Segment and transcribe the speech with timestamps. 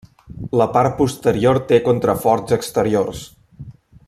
[0.61, 3.23] La part posterior té contraforts exteriors.